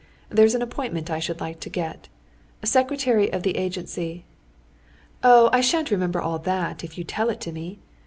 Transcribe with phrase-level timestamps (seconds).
[0.29, 4.25] There's an appointment I should like to get—secretary of the agency...."
[5.23, 7.77] "Oh, I shan't remember all that, if you tell it to me....